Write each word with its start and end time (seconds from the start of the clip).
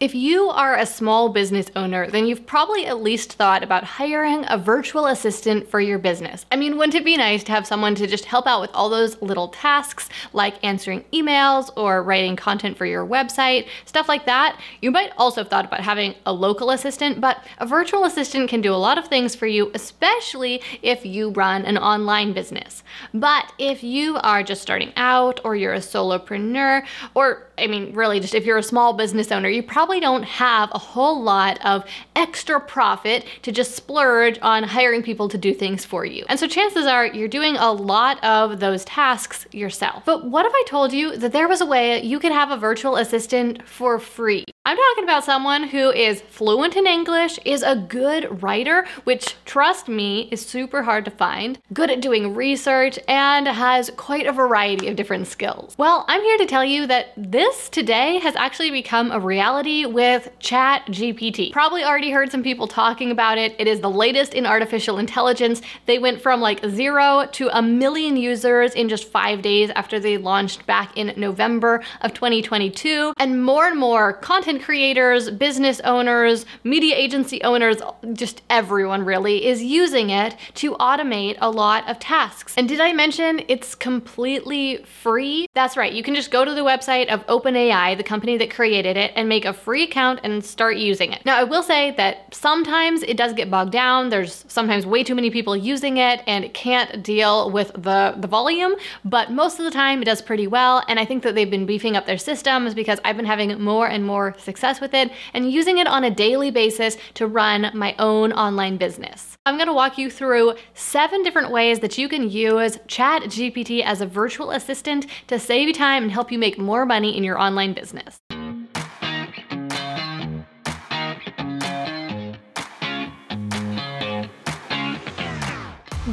If 0.00 0.14
you 0.14 0.48
are 0.48 0.78
a 0.78 0.86
small 0.86 1.28
business 1.28 1.66
owner, 1.76 2.08
then 2.08 2.26
you've 2.26 2.46
probably 2.46 2.86
at 2.86 3.02
least 3.02 3.34
thought 3.34 3.62
about 3.62 3.84
hiring 3.84 4.46
a 4.48 4.56
virtual 4.56 5.04
assistant 5.04 5.68
for 5.68 5.78
your 5.78 5.98
business. 5.98 6.46
I 6.50 6.56
mean, 6.56 6.78
wouldn't 6.78 6.94
it 6.94 7.04
be 7.04 7.18
nice 7.18 7.44
to 7.44 7.52
have 7.52 7.66
someone 7.66 7.94
to 7.96 8.06
just 8.06 8.24
help 8.24 8.46
out 8.46 8.62
with 8.62 8.70
all 8.72 8.88
those 8.88 9.20
little 9.20 9.48
tasks 9.48 10.08
like 10.32 10.54
answering 10.64 11.04
emails 11.12 11.68
or 11.76 12.02
writing 12.02 12.34
content 12.34 12.78
for 12.78 12.86
your 12.86 13.06
website, 13.06 13.68
stuff 13.84 14.08
like 14.08 14.24
that? 14.24 14.58
You 14.80 14.90
might 14.90 15.12
also 15.18 15.42
have 15.42 15.50
thought 15.50 15.66
about 15.66 15.80
having 15.80 16.14
a 16.24 16.32
local 16.32 16.70
assistant, 16.70 17.20
but 17.20 17.44
a 17.58 17.66
virtual 17.66 18.04
assistant 18.04 18.48
can 18.48 18.62
do 18.62 18.72
a 18.72 18.76
lot 18.76 18.96
of 18.96 19.06
things 19.06 19.34
for 19.34 19.46
you, 19.46 19.70
especially 19.74 20.62
if 20.80 21.04
you 21.04 21.28
run 21.28 21.66
an 21.66 21.76
online 21.76 22.32
business. 22.32 22.82
But 23.12 23.52
if 23.58 23.82
you 23.82 24.16
are 24.22 24.42
just 24.42 24.62
starting 24.62 24.94
out 24.96 25.42
or 25.44 25.56
you're 25.56 25.74
a 25.74 25.78
solopreneur, 25.78 26.86
or 27.14 27.48
I 27.58 27.66
mean, 27.66 27.92
really, 27.92 28.18
just 28.18 28.34
if 28.34 28.46
you're 28.46 28.56
a 28.56 28.62
small 28.62 28.94
business 28.94 29.30
owner, 29.30 29.50
you 29.50 29.62
probably 29.62 29.89
probably 29.90 30.00
don't 30.00 30.22
have 30.22 30.70
a 30.72 30.78
whole 30.78 31.20
lot 31.20 31.58
of 31.66 31.84
extra 32.14 32.60
profit 32.60 33.26
to 33.42 33.50
just 33.50 33.74
splurge 33.74 34.38
on 34.40 34.62
hiring 34.62 35.02
people 35.02 35.28
to 35.28 35.36
do 35.36 35.52
things 35.52 35.84
for 35.84 36.04
you. 36.04 36.24
And 36.28 36.38
so 36.38 36.46
chances 36.46 36.86
are 36.86 37.06
you're 37.06 37.26
doing 37.26 37.56
a 37.56 37.72
lot 37.72 38.22
of 38.22 38.60
those 38.60 38.84
tasks 38.84 39.48
yourself. 39.50 40.04
But 40.04 40.26
what 40.30 40.46
if 40.46 40.52
I 40.54 40.62
told 40.68 40.92
you 40.92 41.16
that 41.16 41.32
there 41.32 41.48
was 41.48 41.60
a 41.60 41.66
way 41.66 42.00
you 42.04 42.20
could 42.20 42.30
have 42.30 42.52
a 42.52 42.56
virtual 42.56 42.94
assistant 42.94 43.66
for 43.66 43.98
free? 43.98 44.44
I'm 44.70 44.76
talking 44.76 45.02
about 45.02 45.24
someone 45.24 45.64
who 45.64 45.90
is 45.90 46.20
fluent 46.20 46.76
in 46.76 46.86
English, 46.86 47.40
is 47.44 47.64
a 47.64 47.74
good 47.74 48.40
writer, 48.40 48.86
which, 49.02 49.34
trust 49.44 49.88
me, 49.88 50.28
is 50.30 50.46
super 50.46 50.84
hard 50.84 51.04
to 51.06 51.10
find, 51.10 51.58
good 51.72 51.90
at 51.90 52.00
doing 52.00 52.36
research, 52.36 52.96
and 53.08 53.48
has 53.48 53.90
quite 53.96 54.28
a 54.28 54.32
variety 54.32 54.86
of 54.86 54.94
different 54.94 55.26
skills. 55.26 55.74
Well, 55.76 56.04
I'm 56.06 56.22
here 56.22 56.38
to 56.38 56.46
tell 56.46 56.64
you 56.64 56.86
that 56.86 57.08
this 57.16 57.68
today 57.68 58.20
has 58.20 58.36
actually 58.36 58.70
become 58.70 59.10
a 59.10 59.18
reality 59.18 59.86
with 59.86 60.30
Chat 60.38 60.86
GPT. 60.86 61.50
Probably 61.50 61.82
already 61.82 62.12
heard 62.12 62.30
some 62.30 62.44
people 62.44 62.68
talking 62.68 63.10
about 63.10 63.38
it. 63.38 63.56
It 63.58 63.66
is 63.66 63.80
the 63.80 63.90
latest 63.90 64.34
in 64.34 64.46
artificial 64.46 64.98
intelligence. 64.98 65.62
They 65.86 65.98
went 65.98 66.22
from 66.22 66.40
like 66.40 66.64
zero 66.64 67.28
to 67.32 67.48
a 67.58 67.60
million 67.60 68.16
users 68.16 68.74
in 68.74 68.88
just 68.88 69.08
five 69.08 69.42
days 69.42 69.70
after 69.70 69.98
they 69.98 70.16
launched 70.16 70.64
back 70.66 70.96
in 70.96 71.12
November 71.16 71.82
of 72.02 72.14
2022, 72.14 73.14
and 73.16 73.42
more 73.42 73.66
and 73.66 73.76
more 73.76 74.12
content 74.12 74.59
creators, 74.60 75.30
business 75.30 75.80
owners, 75.80 76.46
media 76.64 76.94
agency 76.96 77.42
owners, 77.42 77.78
just 78.12 78.42
everyone 78.50 79.04
really 79.04 79.46
is 79.46 79.62
using 79.62 80.10
it 80.10 80.36
to 80.54 80.74
automate 80.74 81.36
a 81.40 81.50
lot 81.50 81.88
of 81.88 81.98
tasks. 81.98 82.54
And 82.56 82.68
did 82.68 82.80
I 82.80 82.92
mention 82.92 83.42
it's 83.48 83.74
completely 83.74 84.84
free? 85.02 85.46
That's 85.54 85.76
right, 85.76 85.92
you 85.92 86.02
can 86.02 86.14
just 86.14 86.30
go 86.30 86.44
to 86.44 86.54
the 86.54 86.60
website 86.60 87.08
of 87.08 87.26
OpenAI, 87.26 87.96
the 87.96 88.02
company 88.02 88.36
that 88.38 88.50
created 88.50 88.96
it, 88.96 89.12
and 89.16 89.28
make 89.28 89.44
a 89.44 89.52
free 89.52 89.84
account 89.84 90.20
and 90.22 90.44
start 90.44 90.76
using 90.76 91.12
it. 91.12 91.24
Now, 91.24 91.36
I 91.38 91.44
will 91.44 91.62
say 91.62 91.92
that 91.92 92.34
sometimes 92.34 93.02
it 93.02 93.16
does 93.16 93.32
get 93.32 93.50
bogged 93.50 93.72
down. 93.72 94.08
There's 94.08 94.44
sometimes 94.48 94.86
way 94.86 95.04
too 95.04 95.14
many 95.14 95.30
people 95.30 95.56
using 95.56 95.96
it 95.96 96.22
and 96.26 96.44
it 96.44 96.54
can't 96.54 97.02
deal 97.02 97.50
with 97.50 97.72
the, 97.74 98.14
the 98.18 98.28
volume, 98.28 98.74
but 99.04 99.30
most 99.30 99.58
of 99.58 99.64
the 99.64 99.70
time 99.70 100.02
it 100.02 100.04
does 100.04 100.22
pretty 100.22 100.46
well. 100.46 100.82
And 100.88 100.98
I 100.98 101.04
think 101.04 101.22
that 101.22 101.34
they've 101.34 101.50
been 101.50 101.66
beefing 101.66 101.96
up 101.96 102.06
their 102.06 102.18
systems 102.18 102.74
because 102.74 102.98
I've 103.04 103.16
been 103.16 103.26
having 103.26 103.60
more 103.60 103.88
and 103.88 104.04
more 104.06 104.34
success 104.40 104.80
with 104.80 104.94
it 104.94 105.10
and 105.34 105.50
using 105.50 105.78
it 105.78 105.86
on 105.86 106.04
a 106.04 106.10
daily 106.10 106.50
basis 106.50 106.96
to 107.14 107.26
run 107.26 107.70
my 107.74 107.94
own 107.98 108.32
online 108.32 108.76
business. 108.76 109.36
I'm 109.46 109.56
gonna 109.56 109.72
walk 109.72 109.98
you 109.98 110.10
through 110.10 110.54
seven 110.74 111.22
different 111.22 111.50
ways 111.50 111.80
that 111.80 111.96
you 111.98 112.08
can 112.08 112.30
use 112.30 112.76
ChatGPT 112.88 113.82
as 113.82 114.00
a 114.00 114.06
virtual 114.06 114.50
assistant 114.50 115.06
to 115.28 115.38
save 115.38 115.68
you 115.68 115.74
time 115.74 116.02
and 116.02 116.12
help 116.12 116.30
you 116.30 116.38
make 116.38 116.58
more 116.58 116.84
money 116.84 117.16
in 117.16 117.24
your 117.24 117.38
online 117.38 117.72
business. 117.72 118.20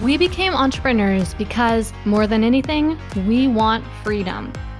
We 0.03 0.15
became 0.15 0.53
entrepreneurs 0.53 1.33
because, 1.33 1.91
more 2.05 2.27
than 2.27 2.43
anything, 2.43 2.97
we 3.27 3.47
want 3.47 3.83
freedom. 4.03 4.53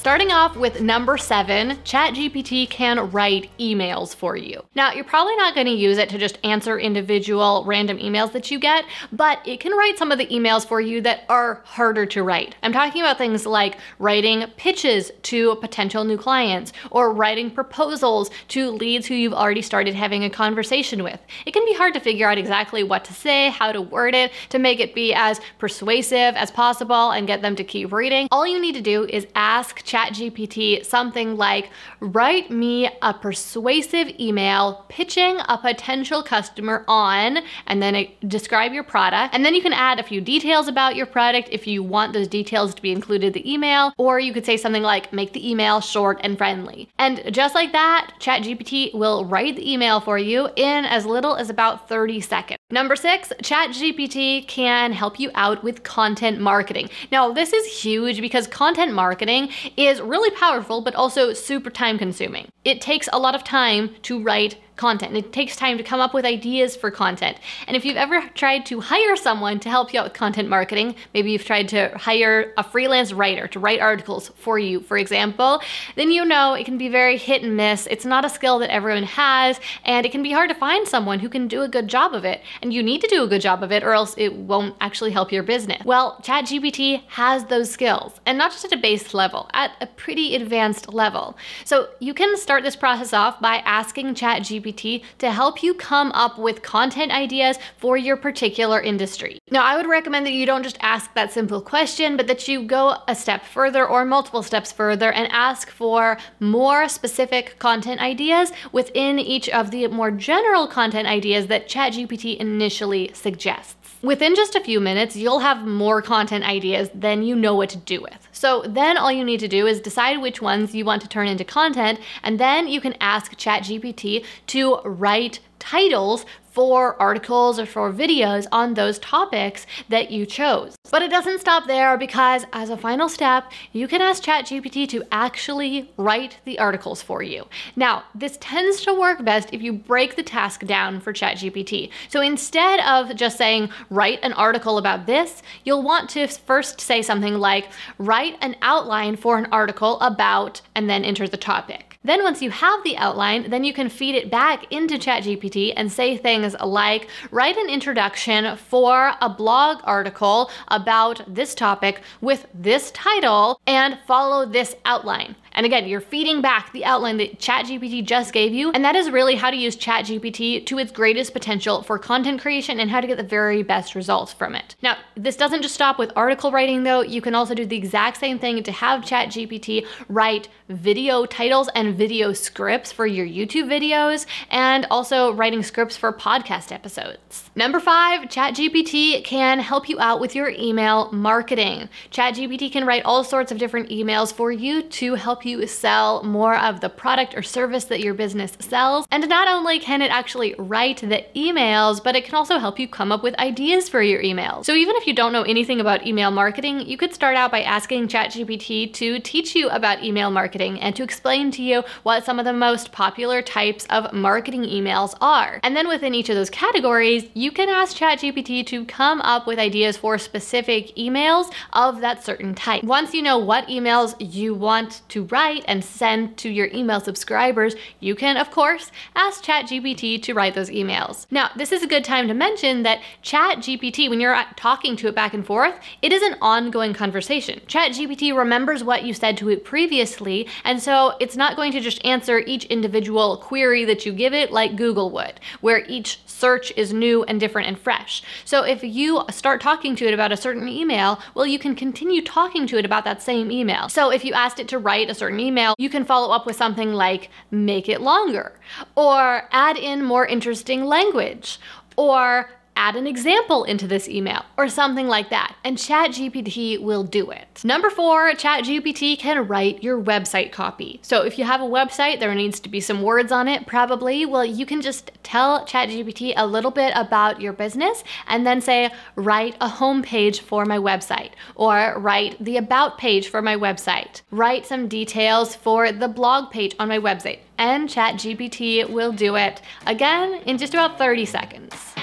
Starting 0.00 0.32
off 0.32 0.56
with 0.56 0.80
number 0.80 1.18
seven, 1.18 1.72
ChatGPT 1.84 2.70
can 2.70 3.10
write 3.10 3.50
emails 3.58 4.14
for 4.14 4.34
you. 4.34 4.64
Now, 4.74 4.92
you're 4.92 5.04
probably 5.04 5.36
not 5.36 5.54
going 5.54 5.66
to 5.66 5.74
use 5.74 5.98
it 5.98 6.08
to 6.08 6.16
just 6.16 6.38
answer 6.42 6.78
individual 6.78 7.64
random 7.66 7.98
emails 7.98 8.32
that 8.32 8.50
you 8.50 8.58
get, 8.58 8.86
but 9.12 9.46
it 9.46 9.60
can 9.60 9.76
write 9.76 9.98
some 9.98 10.10
of 10.10 10.16
the 10.16 10.26
emails 10.28 10.66
for 10.66 10.80
you 10.80 11.02
that 11.02 11.24
are 11.28 11.60
harder 11.66 12.06
to 12.06 12.22
write. 12.22 12.54
I'm 12.62 12.72
talking 12.72 13.02
about 13.02 13.18
things 13.18 13.44
like 13.44 13.76
writing 13.98 14.46
pitches 14.56 15.12
to 15.24 15.56
potential 15.56 16.02
new 16.04 16.16
clients 16.16 16.72
or 16.90 17.12
writing 17.12 17.50
proposals 17.50 18.30
to 18.48 18.70
leads 18.70 19.06
who 19.06 19.14
you've 19.14 19.34
already 19.34 19.60
started 19.60 19.94
having 19.94 20.24
a 20.24 20.30
conversation 20.30 21.02
with. 21.04 21.20
It 21.44 21.52
can 21.52 21.66
be 21.66 21.74
hard 21.74 21.92
to 21.92 22.00
figure 22.00 22.26
out 22.26 22.38
exactly 22.38 22.82
what 22.82 23.04
to 23.04 23.12
say, 23.12 23.50
how 23.50 23.70
to 23.70 23.82
word 23.82 24.14
it 24.14 24.32
to 24.48 24.58
make 24.58 24.80
it 24.80 24.94
be 24.94 25.12
as 25.12 25.42
persuasive 25.58 26.36
as 26.36 26.50
possible 26.50 27.10
and 27.10 27.26
get 27.26 27.42
them 27.42 27.54
to 27.56 27.64
keep 27.64 27.92
reading. 27.92 28.28
All 28.30 28.46
you 28.46 28.58
need 28.58 28.76
to 28.76 28.80
do 28.80 29.04
is 29.04 29.26
ask 29.34 29.84
ChatGPT 29.90 30.84
something 30.84 31.36
like 31.36 31.70
write 32.00 32.50
me 32.50 32.88
a 33.02 33.12
persuasive 33.12 34.08
email 34.20 34.84
pitching 34.88 35.38
a 35.48 35.58
potential 35.58 36.22
customer 36.22 36.84
on, 36.86 37.38
and 37.66 37.82
then 37.82 38.06
describe 38.26 38.72
your 38.72 38.84
product. 38.84 39.34
And 39.34 39.44
then 39.44 39.54
you 39.54 39.62
can 39.62 39.72
add 39.72 39.98
a 39.98 40.02
few 40.02 40.20
details 40.20 40.68
about 40.68 40.94
your 40.94 41.06
product 41.06 41.48
if 41.50 41.66
you 41.66 41.82
want 41.82 42.12
those 42.12 42.28
details 42.28 42.74
to 42.74 42.82
be 42.82 42.92
included 42.92 43.28
in 43.28 43.32
the 43.32 43.52
email, 43.52 43.92
or 43.98 44.20
you 44.20 44.32
could 44.32 44.46
say 44.46 44.56
something 44.56 44.82
like 44.82 45.12
make 45.12 45.32
the 45.32 45.50
email 45.50 45.80
short 45.80 46.20
and 46.22 46.38
friendly. 46.38 46.88
And 46.98 47.22
just 47.32 47.54
like 47.54 47.72
that, 47.72 48.12
ChatGPT 48.20 48.94
will 48.94 49.24
write 49.24 49.56
the 49.56 49.72
email 49.72 50.00
for 50.00 50.18
you 50.18 50.48
in 50.56 50.84
as 50.84 51.04
little 51.04 51.34
as 51.36 51.50
about 51.50 51.88
30 51.88 52.20
seconds. 52.20 52.58
Number 52.70 52.94
six, 52.94 53.32
ChatGPT 53.42 54.46
can 54.46 54.92
help 54.92 55.18
you 55.18 55.30
out 55.34 55.64
with 55.64 55.82
content 55.82 56.40
marketing. 56.40 56.88
Now, 57.10 57.32
this 57.32 57.52
is 57.52 57.66
huge 57.82 58.20
because 58.20 58.46
content 58.46 58.92
marketing 58.92 59.50
is 59.86 60.00
really 60.00 60.30
powerful, 60.30 60.80
but 60.80 60.94
also 60.94 61.32
super 61.32 61.70
time 61.70 61.98
consuming. 61.98 62.48
It 62.64 62.80
takes 62.80 63.08
a 63.12 63.18
lot 63.18 63.34
of 63.34 63.44
time 63.44 63.94
to 64.02 64.22
write 64.22 64.58
content. 64.76 65.16
It 65.16 65.32
takes 65.32 65.56
time 65.56 65.76
to 65.76 65.84
come 65.84 66.00
up 66.00 66.14
with 66.14 66.24
ideas 66.24 66.74
for 66.74 66.90
content. 66.90 67.36
And 67.66 67.76
if 67.76 67.84
you've 67.84 67.98
ever 67.98 68.22
tried 68.34 68.64
to 68.66 68.80
hire 68.80 69.14
someone 69.14 69.60
to 69.60 69.68
help 69.68 69.92
you 69.92 70.00
out 70.00 70.04
with 70.04 70.14
content 70.14 70.48
marketing, 70.48 70.94
maybe 71.12 71.32
you've 71.32 71.44
tried 71.44 71.68
to 71.68 71.92
hire 71.96 72.54
a 72.56 72.64
freelance 72.64 73.12
writer 73.12 73.46
to 73.48 73.60
write 73.60 73.80
articles 73.80 74.30
for 74.36 74.58
you, 74.58 74.80
for 74.80 74.96
example, 74.96 75.60
then 75.96 76.10
you 76.10 76.24
know 76.24 76.54
it 76.54 76.64
can 76.64 76.78
be 76.78 76.88
very 76.88 77.18
hit 77.18 77.42
and 77.42 77.56
miss. 77.56 77.86
It's 77.90 78.06
not 78.06 78.24
a 78.24 78.30
skill 78.30 78.58
that 78.60 78.72
everyone 78.72 79.02
has, 79.02 79.60
and 79.84 80.06
it 80.06 80.12
can 80.12 80.22
be 80.22 80.32
hard 80.32 80.48
to 80.48 80.54
find 80.54 80.88
someone 80.88 81.18
who 81.18 81.28
can 81.28 81.46
do 81.46 81.60
a 81.60 81.68
good 81.68 81.88
job 81.88 82.14
of 82.14 82.24
it. 82.24 82.40
And 82.62 82.72
you 82.72 82.82
need 82.82 83.02
to 83.02 83.08
do 83.08 83.22
a 83.22 83.28
good 83.28 83.42
job 83.42 83.62
of 83.62 83.70
it, 83.70 83.82
or 83.82 83.92
else 83.92 84.14
it 84.16 84.34
won't 84.34 84.76
actually 84.80 85.10
help 85.10 85.30
your 85.30 85.42
business. 85.42 85.84
Well, 85.84 86.18
ChatGPT 86.22 87.02
has 87.08 87.44
those 87.44 87.70
skills, 87.70 88.18
and 88.24 88.38
not 88.38 88.52
just 88.52 88.64
at 88.64 88.72
a 88.72 88.78
base 88.78 89.12
level, 89.12 89.50
at 89.52 89.72
a 89.82 89.86
pretty 89.86 90.34
advanced 90.34 90.92
level. 90.92 91.36
So 91.66 91.90
you 91.98 92.14
can 92.14 92.38
start 92.38 92.62
this 92.62 92.76
process 92.76 93.12
off 93.12 93.40
by 93.40 93.56
asking 93.66 94.14
ChatGPT 94.14 94.69
ChatGPT 94.70 95.02
to 95.18 95.30
help 95.30 95.62
you 95.62 95.74
come 95.74 96.12
up 96.12 96.38
with 96.38 96.62
content 96.62 97.12
ideas 97.12 97.58
for 97.76 97.96
your 97.96 98.16
particular 98.16 98.80
industry. 98.80 99.38
Now, 99.50 99.64
I 99.64 99.76
would 99.76 99.86
recommend 99.86 100.26
that 100.26 100.32
you 100.32 100.46
don't 100.46 100.62
just 100.62 100.78
ask 100.80 101.12
that 101.14 101.32
simple 101.32 101.60
question, 101.60 102.16
but 102.16 102.26
that 102.26 102.46
you 102.48 102.62
go 102.62 102.96
a 103.08 103.14
step 103.14 103.44
further 103.44 103.86
or 103.86 104.04
multiple 104.04 104.42
steps 104.42 104.72
further 104.72 105.12
and 105.12 105.30
ask 105.32 105.70
for 105.70 106.18
more 106.38 106.88
specific 106.88 107.58
content 107.58 108.00
ideas 108.00 108.52
within 108.72 109.18
each 109.18 109.48
of 109.48 109.70
the 109.70 109.86
more 109.88 110.10
general 110.10 110.66
content 110.66 111.08
ideas 111.08 111.46
that 111.48 111.68
ChatGPT 111.68 112.36
initially 112.36 113.10
suggests. 113.14 113.76
Within 114.02 114.34
just 114.34 114.54
a 114.54 114.60
few 114.60 114.80
minutes, 114.80 115.14
you'll 115.14 115.40
have 115.40 115.66
more 115.66 116.00
content 116.00 116.42
ideas 116.44 116.88
than 116.94 117.22
you 117.22 117.36
know 117.36 117.54
what 117.54 117.68
to 117.68 117.76
do 117.76 118.00
with. 118.00 118.28
So 118.32 118.64
then 118.66 118.96
all 118.96 119.12
you 119.12 119.24
need 119.24 119.40
to 119.40 119.48
do 119.48 119.66
is 119.66 119.78
decide 119.78 120.22
which 120.22 120.40
ones 120.40 120.74
you 120.74 120.86
want 120.86 121.02
to 121.02 121.08
turn 121.08 121.28
into 121.28 121.44
content, 121.44 122.00
and 122.22 122.40
then 122.40 122.66
you 122.66 122.80
can 122.80 122.94
ask 123.02 123.36
ChatGPT 123.36 124.24
to 124.50 124.80
write 124.84 125.40
titles 125.58 126.24
for 126.50 127.00
articles 127.00 127.60
or 127.60 127.66
for 127.66 127.92
videos 127.92 128.46
on 128.50 128.74
those 128.74 128.98
topics 128.98 129.66
that 129.88 130.10
you 130.10 130.26
chose. 130.26 130.74
But 130.90 131.02
it 131.02 131.10
doesn't 131.10 131.40
stop 131.40 131.68
there 131.68 131.96
because, 131.96 132.44
as 132.52 132.70
a 132.70 132.76
final 132.76 133.08
step, 133.08 133.52
you 133.72 133.86
can 133.86 134.02
ask 134.02 134.22
ChatGPT 134.22 134.88
to 134.88 135.04
actually 135.12 135.92
write 135.96 136.38
the 136.44 136.58
articles 136.58 137.02
for 137.02 137.22
you. 137.22 137.46
Now, 137.76 138.02
this 138.14 138.36
tends 138.40 138.80
to 138.82 138.94
work 138.94 139.24
best 139.24 139.50
if 139.52 139.62
you 139.62 139.72
break 139.72 140.16
the 140.16 140.24
task 140.24 140.66
down 140.66 141.00
for 141.00 141.12
ChatGPT. 141.12 141.90
So 142.08 142.20
instead 142.20 142.80
of 142.80 143.14
just 143.14 143.38
saying, 143.38 143.70
write 143.90 144.18
an 144.24 144.32
article 144.32 144.78
about 144.78 145.06
this, 145.06 145.42
you'll 145.64 145.82
want 145.82 146.10
to 146.10 146.26
first 146.26 146.80
say 146.80 147.02
something 147.02 147.34
like, 147.34 147.68
write 147.98 148.36
an 148.40 148.56
outline 148.62 149.14
for 149.14 149.38
an 149.38 149.46
article 149.52 150.00
about, 150.00 150.62
and 150.74 150.90
then 150.90 151.04
enter 151.04 151.28
the 151.28 151.36
topic. 151.36 151.89
Then 152.02 152.22
once 152.22 152.40
you 152.40 152.50
have 152.50 152.82
the 152.82 152.96
outline, 152.96 153.50
then 153.50 153.62
you 153.62 153.74
can 153.74 153.90
feed 153.90 154.14
it 154.14 154.30
back 154.30 154.72
into 154.72 154.94
ChatGPT 154.94 155.74
and 155.76 155.92
say 155.92 156.16
things 156.16 156.56
like, 156.64 157.10
write 157.30 157.58
an 157.58 157.68
introduction 157.68 158.56
for 158.56 159.12
a 159.20 159.28
blog 159.28 159.80
article 159.84 160.50
about 160.68 161.22
this 161.26 161.54
topic 161.54 162.00
with 162.22 162.46
this 162.54 162.90
title 162.92 163.60
and 163.66 163.98
follow 164.06 164.46
this 164.46 164.74
outline. 164.86 165.36
And 165.60 165.66
again, 165.66 165.86
you're 165.86 166.00
feeding 166.00 166.40
back 166.40 166.72
the 166.72 166.86
outline 166.86 167.18
that 167.18 167.38
ChatGPT 167.38 168.02
just 168.02 168.32
gave 168.32 168.54
you, 168.54 168.70
and 168.70 168.82
that 168.82 168.96
is 168.96 169.10
really 169.10 169.34
how 169.34 169.50
to 169.50 169.56
use 169.58 169.76
ChatGPT 169.76 170.64
to 170.64 170.78
its 170.78 170.90
greatest 170.90 171.34
potential 171.34 171.82
for 171.82 171.98
content 171.98 172.40
creation 172.40 172.80
and 172.80 172.90
how 172.90 173.02
to 173.02 173.06
get 173.06 173.18
the 173.18 173.22
very 173.22 173.62
best 173.62 173.94
results 173.94 174.32
from 174.32 174.54
it. 174.54 174.74
Now, 174.82 174.96
this 175.16 175.36
doesn't 175.36 175.60
just 175.60 175.74
stop 175.74 175.98
with 175.98 176.12
article 176.16 176.50
writing 176.50 176.84
though, 176.84 177.02
you 177.02 177.20
can 177.20 177.34
also 177.34 177.54
do 177.54 177.66
the 177.66 177.76
exact 177.76 178.16
same 178.16 178.38
thing 178.38 178.62
to 178.62 178.72
have 178.72 179.02
ChatGPT 179.02 179.86
write 180.08 180.48
video 180.70 181.26
titles 181.26 181.68
and 181.74 181.94
video 181.94 182.32
scripts 182.32 182.90
for 182.90 183.06
your 183.06 183.26
YouTube 183.26 183.66
videos 183.68 184.24
and 184.50 184.86
also 184.90 185.32
writing 185.34 185.62
scripts 185.62 185.96
for 185.96 186.12
podcast 186.12 186.72
episodes. 186.72 187.50
Number 187.54 187.80
5, 187.80 188.28
ChatGPT 188.28 189.24
can 189.24 189.58
help 189.58 189.88
you 189.90 190.00
out 190.00 190.20
with 190.20 190.34
your 190.34 190.48
email 190.48 191.10
marketing. 191.12 191.90
ChatGPT 192.12 192.72
can 192.72 192.86
write 192.86 193.04
all 193.04 193.24
sorts 193.24 193.52
of 193.52 193.58
different 193.58 193.90
emails 193.90 194.32
for 194.32 194.52
you 194.52 194.82
to 194.82 195.16
help 195.16 195.40
help 195.40 195.49
you 195.50 195.66
sell 195.66 196.22
more 196.22 196.56
of 196.56 196.80
the 196.80 196.88
product 196.88 197.34
or 197.36 197.42
service 197.42 197.84
that 197.84 198.00
your 198.00 198.14
business 198.14 198.52
sells. 198.60 199.06
And 199.10 199.28
not 199.28 199.48
only 199.48 199.78
can 199.78 200.02
it 200.02 200.10
actually 200.10 200.54
write 200.58 200.98
the 200.98 201.24
emails, 201.34 202.02
but 202.02 202.16
it 202.16 202.24
can 202.24 202.34
also 202.34 202.58
help 202.58 202.78
you 202.78 202.88
come 202.88 203.12
up 203.12 203.22
with 203.22 203.38
ideas 203.38 203.88
for 203.88 204.02
your 204.02 204.22
emails. 204.22 204.64
So 204.64 204.74
even 204.74 204.96
if 204.96 205.06
you 205.06 205.14
don't 205.14 205.32
know 205.32 205.42
anything 205.42 205.80
about 205.80 206.06
email 206.06 206.30
marketing, 206.30 206.80
you 206.80 206.96
could 206.96 207.12
start 207.14 207.36
out 207.36 207.50
by 207.50 207.62
asking 207.62 208.08
ChatGPT 208.08 208.92
to 208.94 209.18
teach 209.20 209.54
you 209.54 209.68
about 209.70 210.02
email 210.02 210.30
marketing 210.30 210.80
and 210.80 210.94
to 210.96 211.02
explain 211.02 211.50
to 211.52 211.62
you 211.62 211.82
what 212.02 212.24
some 212.24 212.38
of 212.38 212.44
the 212.44 212.52
most 212.52 212.92
popular 212.92 213.42
types 213.42 213.86
of 213.90 214.12
marketing 214.12 214.62
emails 214.62 215.14
are. 215.20 215.60
And 215.62 215.76
then 215.76 215.88
within 215.88 216.14
each 216.14 216.28
of 216.28 216.36
those 216.36 216.50
categories, 216.50 217.24
you 217.34 217.50
can 217.50 217.68
ask 217.68 217.96
ChatGPT 217.96 218.66
to 218.66 218.84
come 218.84 219.20
up 219.22 219.46
with 219.46 219.58
ideas 219.58 219.96
for 219.96 220.18
specific 220.18 220.94
emails 220.96 221.52
of 221.72 222.00
that 222.00 222.24
certain 222.24 222.54
type. 222.54 222.84
Once 222.84 223.14
you 223.14 223.22
know 223.22 223.38
what 223.38 223.66
emails 223.66 224.14
you 224.18 224.54
want 224.54 225.02
to 225.08 225.24
write 225.30 225.64
and 225.66 225.84
send 225.84 226.36
to 226.38 226.48
your 226.48 226.68
email 226.68 227.00
subscribers, 227.00 227.74
you 228.00 228.14
can, 228.14 228.36
of 228.36 228.50
course, 228.50 228.90
ask 229.14 229.42
ChatGPT 229.44 230.22
to 230.22 230.34
write 230.34 230.54
those 230.54 230.70
emails. 230.70 231.26
Now, 231.30 231.50
this 231.56 231.72
is 231.72 231.82
a 231.82 231.86
good 231.86 232.04
time 232.04 232.28
to 232.28 232.34
mention 232.34 232.82
that 232.82 233.00
ChatGPT, 233.22 234.08
when 234.08 234.20
you're 234.20 234.34
uh, 234.34 234.44
talking 234.56 234.96
to 234.96 235.08
it 235.08 235.14
back 235.14 235.34
and 235.34 235.46
forth, 235.46 235.74
it 236.02 236.12
is 236.12 236.22
an 236.22 236.36
ongoing 236.40 236.94
conversation. 236.94 237.60
ChatGPT 237.66 238.36
remembers 238.36 238.84
what 238.84 239.04
you 239.04 239.14
said 239.14 239.36
to 239.38 239.48
it 239.50 239.64
previously, 239.64 240.48
and 240.64 240.82
so 240.82 241.14
it's 241.20 241.36
not 241.36 241.56
going 241.56 241.72
to 241.72 241.80
just 241.80 242.04
answer 242.04 242.38
each 242.38 242.64
individual 242.66 243.36
query 243.38 243.84
that 243.84 244.06
you 244.06 244.12
give 244.12 244.32
it 244.32 244.52
like 244.52 244.76
Google 244.76 245.10
would, 245.10 245.40
where 245.60 245.84
each 245.86 246.20
search 246.26 246.72
is 246.76 246.92
new 246.92 247.22
and 247.24 247.38
different 247.38 247.68
and 247.68 247.78
fresh. 247.78 248.22
So 248.44 248.62
if 248.62 248.82
you 248.82 249.22
start 249.30 249.60
talking 249.60 249.96
to 249.96 250.06
it 250.06 250.14
about 250.14 250.32
a 250.32 250.36
certain 250.36 250.68
email, 250.68 251.20
well, 251.34 251.46
you 251.46 251.58
can 251.58 251.74
continue 251.74 252.22
talking 252.22 252.66
to 252.68 252.78
it 252.78 252.84
about 252.84 253.04
that 253.04 253.22
same 253.22 253.50
email. 253.50 253.88
So 253.88 254.10
if 254.10 254.24
you 254.24 254.32
asked 254.32 254.58
it 254.58 254.68
to 254.68 254.78
write 254.78 255.10
a 255.10 255.14
certain 255.20 255.40
email, 255.40 255.74
you 255.78 255.90
can 255.90 256.04
follow 256.04 256.34
up 256.34 256.44
with 256.46 256.56
something 256.56 256.90
like 256.92 257.30
make 257.50 257.88
it 257.88 258.00
longer, 258.00 258.48
or 258.96 259.48
add 259.52 259.76
in 259.76 260.02
more 260.02 260.26
interesting 260.26 260.80
language, 260.96 261.58
or 261.96 262.50
add 262.80 262.96
an 262.96 263.06
example 263.06 263.62
into 263.64 263.86
this 263.86 264.08
email 264.08 264.42
or 264.56 264.66
something 264.66 265.06
like 265.06 265.28
that. 265.28 265.54
And 265.62 265.76
ChatGPT 265.76 266.80
will 266.80 267.04
do 267.04 267.30
it. 267.30 267.62
Number 267.62 267.90
four, 267.90 268.32
ChatGPT 268.32 269.18
can 269.18 269.46
write 269.46 269.82
your 269.82 270.02
website 270.02 270.50
copy. 270.50 270.98
So 271.02 271.22
if 271.22 271.38
you 271.38 271.44
have 271.44 271.60
a 271.60 271.64
website, 271.64 272.20
there 272.20 272.34
needs 272.34 272.58
to 272.60 272.70
be 272.70 272.80
some 272.80 273.02
words 273.02 273.30
on 273.30 273.48
it, 273.48 273.66
probably. 273.66 274.24
Well, 274.24 274.46
you 274.46 274.64
can 274.64 274.80
just 274.80 275.10
tell 275.22 275.66
ChatGPT 275.66 276.32
a 276.38 276.46
little 276.46 276.70
bit 276.70 276.94
about 276.96 277.38
your 277.38 277.52
business 277.52 278.02
and 278.26 278.46
then 278.46 278.62
say, 278.62 278.90
write 279.14 279.56
a 279.60 279.68
homepage 279.68 280.40
for 280.40 280.64
my 280.64 280.78
website 280.78 281.32
or 281.56 281.96
write 281.98 282.42
the 282.42 282.56
about 282.56 282.96
page 282.96 283.28
for 283.28 283.42
my 283.42 283.56
website. 283.56 284.22
Write 284.30 284.64
some 284.64 284.88
details 284.88 285.54
for 285.54 285.92
the 285.92 286.08
blog 286.08 286.50
page 286.50 286.74
on 286.78 286.88
my 286.88 286.98
website. 286.98 287.40
And 287.58 287.90
ChatGPT 287.90 288.88
will 288.88 289.12
do 289.12 289.36
it 289.36 289.60
again 289.86 290.40
in 290.46 290.56
just 290.56 290.72
about 290.72 290.96
30 290.96 291.26
seconds. 291.26 291.99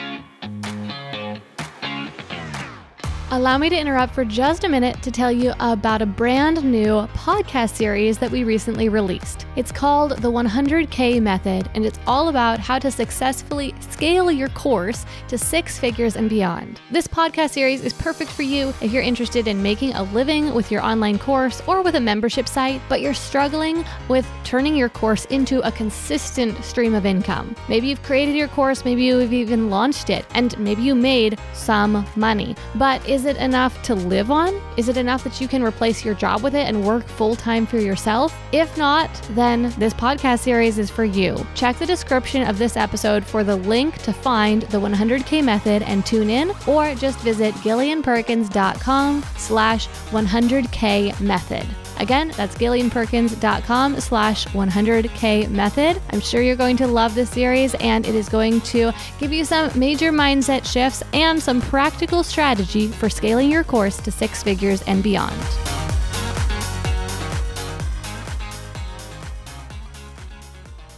Allow 3.29 3.57
me 3.57 3.67
to 3.67 3.77
interrupt 3.77 4.15
for 4.15 4.23
just 4.23 4.63
a 4.63 4.69
minute 4.69 5.03
to 5.03 5.11
tell 5.11 5.29
you 5.29 5.51
about 5.59 6.01
a 6.01 6.05
brand 6.05 6.63
new 6.63 7.05
podcast 7.07 7.75
series 7.75 8.17
that 8.19 8.31
we 8.31 8.45
recently 8.45 8.87
released. 8.87 9.45
It's 9.57 9.69
called 9.69 10.11
The 10.21 10.31
100K 10.31 11.21
Method, 11.21 11.69
and 11.75 11.85
it's 11.85 11.99
all 12.07 12.29
about 12.29 12.57
how 12.57 12.79
to 12.79 12.89
successfully 12.89 13.75
scale 13.81 14.31
your 14.31 14.47
course 14.49 15.05
to 15.27 15.37
six 15.37 15.77
figures 15.77 16.15
and 16.15 16.29
beyond. 16.29 16.79
This 16.89 17.05
podcast 17.05 17.49
series 17.49 17.83
is 17.83 17.91
perfect 17.91 18.31
for 18.31 18.43
you 18.43 18.69
if 18.79 18.93
you're 18.93 19.03
interested 19.03 19.45
in 19.45 19.61
making 19.61 19.93
a 19.95 20.03
living 20.03 20.53
with 20.53 20.71
your 20.71 20.81
online 20.81 21.19
course 21.19 21.61
or 21.67 21.81
with 21.81 21.95
a 21.95 21.99
membership 21.99 22.47
site, 22.47 22.81
but 22.87 23.01
you're 23.01 23.13
struggling 23.13 23.83
with 24.07 24.25
turning 24.45 24.73
your 24.73 24.87
course 24.87 25.25
into 25.25 25.59
a 25.67 25.71
consistent 25.73 26.63
stream 26.63 26.95
of 26.95 27.05
income. 27.05 27.53
Maybe 27.67 27.87
you've 27.87 28.03
created 28.03 28.35
your 28.35 28.47
course, 28.47 28.85
maybe 28.85 29.03
you've 29.03 29.33
even 29.33 29.69
launched 29.69 30.09
it, 30.09 30.25
and 30.33 30.57
maybe 30.57 30.81
you 30.81 30.95
made 30.95 31.37
some 31.51 32.05
money, 32.15 32.55
but 32.75 33.05
is 33.17 33.25
it 33.25 33.37
enough 33.37 33.81
to 33.81 33.95
live 33.95 34.29
on? 34.29 34.53
Is 34.77 34.89
it 34.89 34.95
enough 34.95 35.23
that 35.23 35.41
you 35.41 35.47
can 35.47 35.63
replace 35.63 36.05
your 36.05 36.13
job 36.13 36.43
with 36.43 36.53
it 36.53 36.67
and 36.67 36.85
work 36.85 37.03
full 37.03 37.35
time 37.35 37.65
for 37.65 37.79
yourself? 37.79 38.31
If 38.51 38.77
not, 38.77 39.09
then 39.31 39.73
this 39.79 39.91
podcast 39.91 40.41
series 40.41 40.77
is 40.77 40.91
for 40.91 41.03
you. 41.03 41.43
Check 41.55 41.79
the 41.79 41.87
description 41.87 42.47
of 42.47 42.59
this 42.59 42.77
episode 42.77 43.25
for 43.25 43.43
the 43.43 43.55
link 43.55 43.97
to 44.03 44.13
find 44.13 44.61
the 44.73 44.79
100K 44.79 45.43
method 45.43 45.81
and 45.81 46.05
tune 46.05 46.29
in, 46.29 46.51
or 46.67 46.93
just 46.93 47.17
visit 47.21 47.55
gillianperkins.com 47.55 49.23
slash 49.35 49.87
100K 49.87 51.19
method. 51.19 51.65
Again, 51.99 52.31
that's 52.35 52.55
gillianperkins.com 52.55 53.99
slash 53.99 54.45
100k 54.47 55.49
method. 55.49 56.01
I'm 56.11 56.19
sure 56.19 56.41
you're 56.41 56.55
going 56.55 56.77
to 56.77 56.87
love 56.87 57.15
this 57.15 57.29
series 57.29 57.75
and 57.75 58.07
it 58.07 58.15
is 58.15 58.29
going 58.29 58.61
to 58.61 58.91
give 59.19 59.33
you 59.33 59.45
some 59.45 59.77
major 59.77 60.11
mindset 60.11 60.65
shifts 60.65 61.03
and 61.13 61.41
some 61.41 61.61
practical 61.61 62.23
strategy 62.23 62.87
for 62.87 63.09
scaling 63.09 63.51
your 63.51 63.63
course 63.63 63.97
to 63.97 64.11
six 64.11 64.43
figures 64.43 64.81
and 64.83 65.03
beyond. 65.03 65.35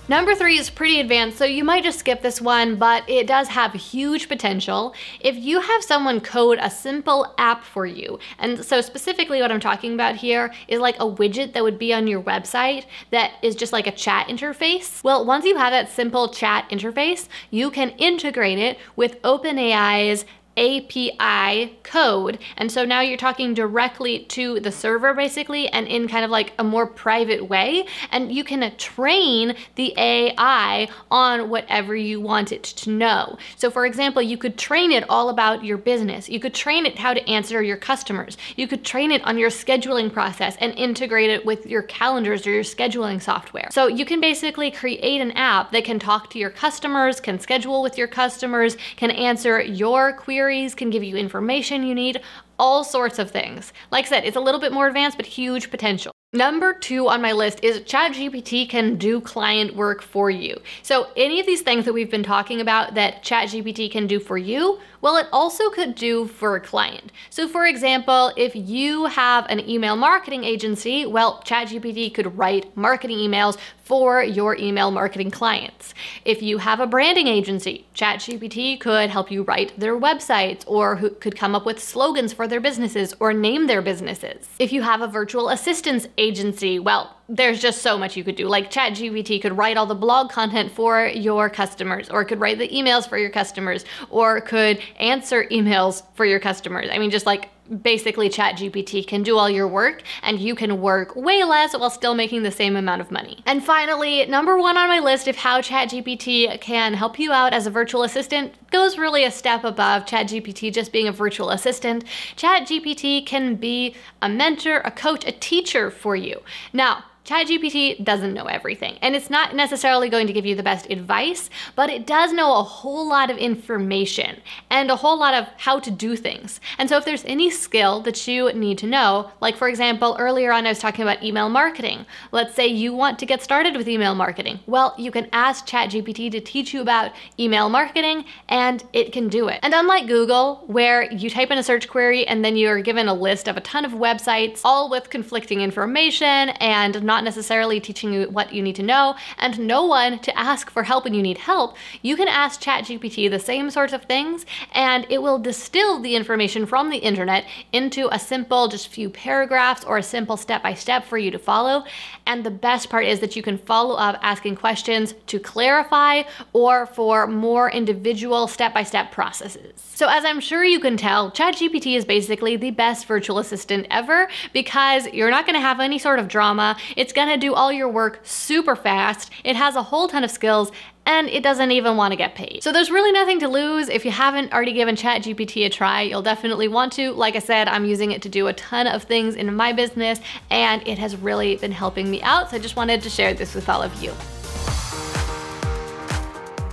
Number 0.09 0.33
three 0.33 0.57
is 0.57 0.71
pretty 0.71 0.99
advanced, 0.99 1.37
so 1.37 1.45
you 1.45 1.63
might 1.63 1.83
just 1.83 1.99
skip 1.99 2.23
this 2.23 2.41
one, 2.41 2.77
but 2.77 3.07
it 3.07 3.27
does 3.27 3.47
have 3.49 3.73
huge 3.73 4.27
potential. 4.27 4.95
If 5.19 5.35
you 5.35 5.61
have 5.61 5.83
someone 5.83 6.19
code 6.19 6.57
a 6.59 6.71
simple 6.71 7.31
app 7.37 7.63
for 7.63 7.85
you, 7.85 8.17
and 8.39 8.65
so 8.65 8.81
specifically 8.81 9.39
what 9.39 9.51
I'm 9.51 9.59
talking 9.59 9.93
about 9.93 10.15
here 10.15 10.51
is 10.67 10.79
like 10.79 10.95
a 10.95 11.05
widget 11.05 11.53
that 11.53 11.61
would 11.61 11.77
be 11.77 11.93
on 11.93 12.07
your 12.07 12.23
website 12.23 12.85
that 13.11 13.33
is 13.43 13.55
just 13.55 13.71
like 13.71 13.85
a 13.85 13.91
chat 13.91 14.29
interface. 14.29 15.03
Well, 15.03 15.23
once 15.27 15.45
you 15.45 15.57
have 15.57 15.71
that 15.71 15.91
simple 15.91 16.29
chat 16.29 16.67
interface, 16.71 17.27
you 17.51 17.69
can 17.69 17.91
integrate 17.91 18.57
it 18.57 18.79
with 18.95 19.21
OpenAI's 19.21 20.25
API 20.59 21.77
code. 21.83 22.37
And 22.57 22.69
so 22.69 22.83
now 22.83 22.99
you're 22.99 23.17
talking 23.17 23.53
directly 23.53 24.25
to 24.25 24.59
the 24.59 24.71
server 24.71 25.13
basically 25.13 25.69
and 25.69 25.87
in 25.87 26.07
kind 26.09 26.25
of 26.25 26.31
like 26.31 26.51
a 26.59 26.63
more 26.63 26.85
private 26.85 27.47
way. 27.47 27.85
And 28.11 28.31
you 28.31 28.43
can 28.43 28.75
train 28.77 29.55
the 29.75 29.93
AI 29.97 30.89
on 31.09 31.49
whatever 31.49 31.95
you 31.95 32.19
want 32.19 32.51
it 32.51 32.63
to 32.63 32.89
know. 32.89 33.37
So, 33.55 33.71
for 33.71 33.85
example, 33.85 34.21
you 34.21 34.37
could 34.37 34.57
train 34.57 34.91
it 34.91 35.09
all 35.09 35.29
about 35.29 35.63
your 35.63 35.77
business. 35.77 36.27
You 36.27 36.39
could 36.41 36.53
train 36.53 36.85
it 36.85 36.99
how 36.99 37.13
to 37.13 37.29
answer 37.29 37.63
your 37.63 37.77
customers. 37.77 38.37
You 38.57 38.67
could 38.67 38.83
train 38.83 39.11
it 39.11 39.23
on 39.23 39.37
your 39.37 39.49
scheduling 39.49 40.11
process 40.11 40.57
and 40.59 40.73
integrate 40.73 41.29
it 41.29 41.45
with 41.45 41.65
your 41.65 41.83
calendars 41.83 42.45
or 42.45 42.51
your 42.51 42.63
scheduling 42.63 43.21
software. 43.21 43.69
So, 43.71 43.87
you 43.87 44.05
can 44.05 44.19
basically 44.19 44.71
create 44.71 45.21
an 45.21 45.31
app 45.31 45.71
that 45.71 45.85
can 45.85 45.99
talk 45.99 46.29
to 46.31 46.39
your 46.39 46.49
customers, 46.49 47.21
can 47.21 47.39
schedule 47.39 47.81
with 47.81 47.97
your 47.97 48.07
customers, 48.07 48.75
can 48.97 49.11
answer 49.11 49.61
your 49.61 50.11
queries 50.13 50.48
queries, 50.49 50.73
can 50.73 50.89
give 50.89 51.03
you 51.03 51.15
information 51.15 51.83
you 51.83 51.93
need, 51.93 52.19
all 52.57 52.83
sorts 52.83 53.19
of 53.19 53.29
things. 53.29 53.71
Like 53.91 54.05
I 54.05 54.09
said, 54.09 54.25
it's 54.25 54.35
a 54.35 54.39
little 54.39 54.59
bit 54.59 54.73
more 54.73 54.87
advanced, 54.87 55.15
but 55.15 55.27
huge 55.27 55.69
potential. 55.69 56.11
Number 56.33 56.73
two 56.73 57.07
on 57.07 57.23
my 57.23 57.31
list 57.31 57.63
is 57.63 57.79
ChatGPT 57.81 58.69
can 58.69 58.95
do 58.97 59.19
client 59.19 59.75
work 59.75 60.01
for 60.01 60.29
you. 60.29 60.55
So, 60.83 61.07
any 61.17 61.39
of 61.39 61.47
these 61.47 61.61
things 61.61 61.85
that 61.85 61.93
we've 61.93 62.11
been 62.11 62.21
talking 62.21 62.61
about 62.61 62.93
that 62.93 63.23
ChatGPT 63.23 63.91
can 63.91 64.05
do 64.05 64.19
for 64.19 64.37
you, 64.37 64.79
well, 65.01 65.17
it 65.17 65.25
also 65.31 65.71
could 65.71 65.95
do 65.95 66.27
for 66.27 66.55
a 66.55 66.59
client. 66.59 67.11
So, 67.31 67.47
for 67.47 67.65
example, 67.65 68.31
if 68.37 68.55
you 68.55 69.05
have 69.05 69.47
an 69.49 69.67
email 69.67 69.95
marketing 69.95 70.43
agency, 70.43 71.07
well, 71.07 71.41
ChatGPT 71.45 72.13
could 72.13 72.37
write 72.37 72.77
marketing 72.77 73.17
emails 73.17 73.57
for 73.89 74.21
your 74.21 74.55
email 74.55 74.91
marketing 74.91 75.31
clients. 75.31 75.95
If 76.23 76.43
you 76.43 76.59
have 76.59 76.79
a 76.79 76.85
branding 76.85 77.25
agency, 77.25 77.87
ChatGPT 77.95 78.79
could 78.79 79.09
help 79.09 79.31
you 79.31 79.41
write 79.41 79.77
their 79.79 79.99
websites 79.99 80.63
or 80.67 81.09
could 81.19 81.35
come 81.35 81.55
up 81.55 81.65
with 81.65 81.81
slogans 81.81 82.31
for 82.31 82.47
their 82.47 82.61
businesses 82.61 83.15
or 83.19 83.33
name 83.33 83.65
their 83.65 83.81
businesses. 83.81 84.47
If 84.59 84.71
you 84.71 84.83
have 84.83 85.01
a 85.01 85.07
virtual 85.07 85.49
assistance 85.49 86.07
agency, 86.19 86.77
well, 86.77 87.17
there's 87.27 87.59
just 87.59 87.81
so 87.81 87.97
much 87.97 88.15
you 88.15 88.23
could 88.23 88.35
do. 88.35 88.47
Like 88.47 88.69
ChatGPT 88.69 89.41
could 89.41 89.57
write 89.57 89.75
all 89.75 89.87
the 89.87 89.95
blog 89.95 90.29
content 90.29 90.71
for 90.71 91.07
your 91.07 91.49
customers, 91.49 92.11
or 92.11 92.23
could 92.25 92.39
write 92.39 92.59
the 92.59 92.67
emails 92.69 93.09
for 93.09 93.17
your 93.17 93.31
customers, 93.31 93.85
or 94.11 94.39
could 94.41 94.79
answer 94.99 95.45
emails 95.45 96.03
for 96.13 96.25
your 96.25 96.39
customers. 96.39 96.89
I 96.91 96.99
mean, 96.99 97.09
just 97.09 97.25
like 97.25 97.49
basically 97.81 98.29
ChatGPT 98.29 99.05
can 99.05 99.23
do 99.23 99.37
all 99.37 99.49
your 99.49 99.67
work 99.67 100.03
and 100.23 100.39
you 100.39 100.55
can 100.55 100.81
work 100.81 101.15
way 101.15 101.43
less 101.43 101.77
while 101.77 101.89
still 101.89 102.15
making 102.15 102.43
the 102.43 102.51
same 102.51 102.75
amount 102.75 103.01
of 103.01 103.11
money. 103.11 103.41
And 103.45 103.63
finally, 103.63 104.25
number 104.25 104.57
one 104.57 104.77
on 104.77 104.87
my 104.87 104.99
list 104.99 105.27
of 105.27 105.35
how 105.35 105.61
ChatGPT 105.61 106.59
can 106.61 106.93
help 106.93 107.19
you 107.19 107.31
out 107.31 107.53
as 107.53 107.67
a 107.67 107.71
virtual 107.71 108.03
assistant 108.03 108.53
goes 108.71 108.97
really 108.97 109.23
a 109.23 109.31
step 109.31 109.63
above 109.63 110.05
ChatGPT 110.05 110.73
just 110.73 110.91
being 110.91 111.07
a 111.07 111.11
virtual 111.11 111.49
assistant. 111.49 112.03
ChatGPT 112.35 113.25
can 113.25 113.55
be 113.55 113.95
a 114.21 114.29
mentor, 114.29 114.79
a 114.79 114.91
coach, 114.91 115.25
a 115.25 115.31
teacher 115.31 115.89
for 115.91 116.15
you. 116.15 116.41
Now, 116.73 117.03
ChatGPT 117.29 118.03
doesn't 118.03 118.33
know 118.33 118.45
everything, 118.45 118.97
and 119.03 119.15
it's 119.15 119.29
not 119.29 119.55
necessarily 119.55 120.09
going 120.09 120.25
to 120.25 120.33
give 120.33 120.47
you 120.47 120.55
the 120.55 120.63
best 120.63 120.89
advice, 120.89 121.51
but 121.75 121.87
it 121.87 122.07
does 122.07 122.33
know 122.33 122.57
a 122.57 122.63
whole 122.63 123.07
lot 123.07 123.29
of 123.29 123.37
information 123.37 124.41
and 124.71 124.89
a 124.89 124.95
whole 124.95 125.19
lot 125.19 125.35
of 125.35 125.47
how 125.57 125.79
to 125.79 125.91
do 125.91 126.15
things. 126.15 126.59
And 126.79 126.89
so, 126.89 126.97
if 126.97 127.05
there's 127.05 127.23
any 127.25 127.51
skill 127.51 128.01
that 128.01 128.27
you 128.27 128.51
need 128.53 128.79
to 128.79 128.87
know, 128.87 129.29
like 129.41 129.57
for 129.57 129.69
example, 129.69 130.15
earlier 130.17 130.51
on 130.51 130.65
I 130.65 130.69
was 130.69 130.79
talking 130.79 131.03
about 131.03 131.21
email 131.21 131.49
marketing. 131.49 132.07
Let's 132.31 132.55
say 132.55 132.65
you 132.65 132.95
want 132.95 133.19
to 133.19 133.27
get 133.27 133.43
started 133.43 133.77
with 133.77 133.87
email 133.87 134.15
marketing. 134.15 134.61
Well, 134.65 134.95
you 134.97 135.11
can 135.11 135.29
ask 135.31 135.67
ChatGPT 135.67 136.31
to 136.31 136.41
teach 136.41 136.73
you 136.73 136.81
about 136.81 137.11
email 137.37 137.69
marketing, 137.69 138.25
and 138.47 138.83
it 138.91 139.11
can 139.11 139.27
do 139.29 139.49
it. 139.49 139.59
And 139.61 139.75
unlike 139.75 140.07
Google, 140.07 140.63
where 140.65 141.03
you 141.11 141.29
type 141.29 141.51
in 141.51 141.59
a 141.59 141.63
search 141.63 141.87
query 141.87 142.25
and 142.25 142.43
then 142.43 142.55
you're 142.55 142.81
given 142.81 143.07
a 143.07 143.13
list 143.13 143.47
of 143.47 143.55
a 143.55 143.61
ton 143.61 143.85
of 143.85 143.91
websites, 143.91 144.61
all 144.63 144.89
with 144.89 145.11
conflicting 145.11 145.61
information 145.61 146.49
and 146.59 147.03
not 147.03 147.18
not 147.19 147.25
necessarily 147.25 147.81
teaching 147.81 148.13
you 148.13 148.29
what 148.29 148.53
you 148.53 148.61
need 148.61 148.77
to 148.77 148.83
know, 148.83 149.13
and 149.37 149.59
no 149.59 149.83
one 149.83 150.19
to 150.19 150.39
ask 150.39 150.69
for 150.69 150.83
help 150.83 151.03
when 151.03 151.13
you 151.13 151.21
need 151.21 151.37
help, 151.37 151.75
you 152.01 152.15
can 152.15 152.29
ask 152.29 152.61
ChatGPT 152.61 153.29
the 153.29 153.39
same 153.39 153.69
sorts 153.69 153.91
of 153.91 154.03
things, 154.03 154.45
and 154.73 155.05
it 155.09 155.21
will 155.21 155.37
distill 155.37 155.99
the 155.99 156.15
information 156.15 156.65
from 156.65 156.89
the 156.89 156.99
internet 156.99 157.45
into 157.73 158.07
a 158.13 158.19
simple, 158.19 158.69
just 158.69 158.87
few 158.87 159.09
paragraphs 159.09 159.83
or 159.83 159.97
a 159.97 160.03
simple 160.03 160.37
step 160.37 160.63
by 160.63 160.73
step 160.73 161.03
for 161.03 161.17
you 161.17 161.29
to 161.29 161.39
follow. 161.39 161.83
And 162.25 162.45
the 162.45 162.51
best 162.51 162.89
part 162.89 163.05
is 163.05 163.19
that 163.19 163.35
you 163.35 163.41
can 163.41 163.57
follow 163.57 163.95
up 163.95 164.17
asking 164.21 164.55
questions 164.55 165.13
to 165.27 165.39
clarify 165.39 166.23
or 166.53 166.85
for 166.85 167.27
more 167.27 167.69
individual 167.69 168.47
step 168.47 168.73
by 168.73 168.83
step 168.83 169.11
processes. 169.11 169.73
So, 169.75 170.07
as 170.07 170.23
I'm 170.23 170.39
sure 170.39 170.63
you 170.63 170.79
can 170.79 170.95
tell, 170.95 171.31
ChatGPT 171.31 171.97
is 171.97 172.05
basically 172.05 172.55
the 172.55 172.71
best 172.71 173.05
virtual 173.05 173.39
assistant 173.39 173.87
ever 173.91 174.29
because 174.53 175.07
you're 175.07 175.31
not 175.31 175.45
going 175.45 175.55
to 175.55 175.59
have 175.59 175.81
any 175.81 175.99
sort 175.99 176.19
of 176.19 176.29
drama. 176.29 176.77
It's 176.95 177.08
it's 177.09 177.15
gonna 177.15 177.37
do 177.37 177.55
all 177.55 177.73
your 177.73 177.89
work 177.89 178.19
super 178.21 178.75
fast. 178.75 179.31
It 179.43 179.55
has 179.55 179.75
a 179.75 179.81
whole 179.81 180.07
ton 180.07 180.23
of 180.23 180.29
skills 180.29 180.71
and 181.07 181.27
it 181.27 181.41
doesn't 181.41 181.71
even 181.71 181.97
want 181.97 182.11
to 182.11 182.15
get 182.15 182.35
paid. 182.35 182.61
So 182.61 182.71
there's 182.71 182.91
really 182.91 183.11
nothing 183.11 183.39
to 183.39 183.47
lose. 183.47 183.89
If 183.89 184.05
you 184.05 184.11
haven't 184.11 184.53
already 184.53 184.73
given 184.73 184.95
ChatGPT 184.95 185.65
a 185.65 185.71
try, 185.71 186.03
you'll 186.03 186.21
definitely 186.21 186.67
want 186.67 186.93
to. 186.93 187.13
Like 187.13 187.35
I 187.35 187.39
said, 187.39 187.67
I'm 187.67 187.83
using 187.83 188.11
it 188.11 188.21
to 188.21 188.29
do 188.29 188.45
a 188.45 188.53
ton 188.53 188.85
of 188.85 189.05
things 189.05 189.33
in 189.33 189.51
my 189.55 189.73
business 189.73 190.19
and 190.51 190.87
it 190.87 190.99
has 190.99 191.15
really 191.15 191.55
been 191.55 191.71
helping 191.71 192.11
me 192.11 192.21
out. 192.21 192.51
So 192.51 192.57
I 192.57 192.59
just 192.59 192.75
wanted 192.75 193.01
to 193.01 193.09
share 193.09 193.33
this 193.33 193.55
with 193.55 193.67
all 193.69 193.81
of 193.81 194.03
you. 194.03 194.13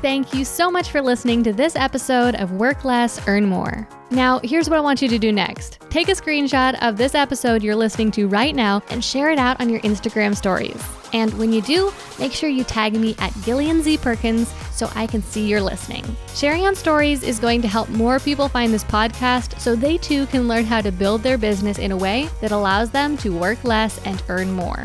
Thank 0.07 0.33
you 0.33 0.45
so 0.45 0.71
much 0.71 0.93
for 0.93 1.03
listening 1.03 1.43
to 1.43 1.53
this 1.53 1.75
episode 1.75 2.37
of 2.37 2.53
Work 2.53 2.85
Less, 2.85 3.21
Earn 3.27 3.45
More. 3.45 3.89
Now, 4.13 4.39
here's 4.45 4.71
what 4.71 4.79
I 4.79 4.81
want 4.81 5.03
you 5.03 5.09
to 5.09 5.19
do 5.19 5.33
next 5.33 5.81
take 5.91 6.09
a 6.09 6.13
screenshot 6.13 6.81
of 6.81 6.97
this 6.97 7.17
episode 7.17 7.61
you're 7.61 7.75
listening 7.75 8.13
to 8.13 8.29
right 8.29 8.55
now 8.55 8.83
and 8.91 9.05
share 9.05 9.31
it 9.31 9.39
out 9.41 9.61
on 9.61 9.69
your 9.69 9.81
Instagram 9.81 10.37
stories. 10.37 10.81
And 11.13 11.37
when 11.37 11.53
you 11.53 11.61
do, 11.61 11.93
make 12.21 12.31
sure 12.31 12.49
you 12.49 12.63
tag 12.63 12.93
me 12.93 13.17
at 13.19 13.35
Gillian 13.43 13.83
Z. 13.83 13.99
Perkins 13.99 14.55
so 14.71 14.89
I 14.95 15.09
can 15.09 15.25
see 15.25 15.45
you're 15.45 15.61
listening. 15.61 16.05
Sharing 16.37 16.69
on 16.69 16.77
stories 16.77 17.25
is 17.25 17.41
going 17.41 17.61
to 17.63 17.69
help 17.69 17.89
more 17.89 18.21
people 18.21 18.49
find 18.49 18.73
this 18.73 18.85
podcast 18.85 19.59
so 19.59 19.75
they 19.75 19.99
too 19.99 20.27
can 20.27 20.47
learn 20.47 20.67
how 20.67 20.81
to 20.83 20.93
build 20.93 21.25
their 21.25 21.37
business 21.37 21.79
in 21.81 21.91
a 21.91 21.97
way 21.97 22.29
that 22.41 22.53
allows 22.53 22.93
them 22.93 23.17
to 23.17 23.37
work 23.37 23.65
less 23.65 24.01
and 24.07 24.23
earn 24.29 24.53
more. 24.53 24.85